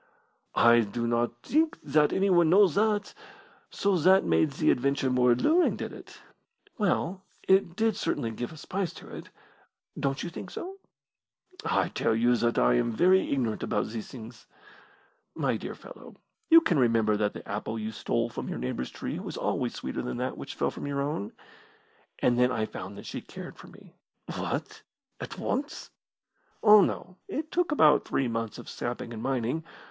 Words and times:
"I 0.55 0.79
do 0.79 1.05
not 1.05 1.43
think 1.43 1.79
that 1.83 2.11
anyone 2.11 2.49
knows 2.49 2.73
that. 2.73 3.13
So 3.69 3.99
that 3.99 4.23
made 4.23 4.53
the 4.53 4.71
adventure 4.71 5.11
more 5.11 5.33
alluring, 5.33 5.75
did 5.75 5.93
it?" 5.93 6.19
"Well, 6.79 7.21
it 7.47 7.75
did 7.75 7.95
certainly 7.95 8.31
give 8.31 8.51
a 8.51 8.57
spice 8.57 8.93
to 8.95 9.15
it. 9.15 9.29
Don't 9.99 10.23
you 10.23 10.31
think 10.31 10.49
so?" 10.49 10.77
"I 11.63 11.89
tell 11.89 12.15
you 12.15 12.35
that 12.37 12.57
I 12.57 12.73
am 12.73 12.91
very 12.91 13.31
ignorant 13.31 13.61
about 13.61 13.89
these 13.89 14.07
things." 14.07 14.47
"My 15.35 15.55
dear 15.55 15.75
fellow, 15.75 16.15
you 16.49 16.61
can 16.61 16.79
remember 16.79 17.15
that 17.17 17.33
the 17.33 17.47
apple 17.47 17.77
you 17.77 17.91
stole 17.91 18.27
from 18.27 18.49
your 18.49 18.57
neighbour's 18.57 18.89
tree 18.89 19.19
was 19.19 19.37
always 19.37 19.75
sweeter 19.75 20.01
than 20.01 20.17
that 20.17 20.35
which 20.35 20.55
fell 20.55 20.71
from 20.71 20.87
your 20.87 21.01
own. 21.01 21.31
And 22.17 22.39
then 22.39 22.51
I 22.51 22.65
found 22.65 22.97
that 22.97 23.05
she 23.05 23.21
cared 23.21 23.55
for 23.55 23.67
me." 23.67 23.93
"What 24.35 24.81
at 25.19 25.37
once?" 25.37 25.91
"Oh, 26.63 26.81
no, 26.81 27.17
it 27.27 27.51
took 27.51 27.71
about 27.71 28.03
three 28.03 28.27
months 28.27 28.57
of 28.57 28.67
sapping 28.67 29.13
and 29.13 29.21
mining. 29.21 29.63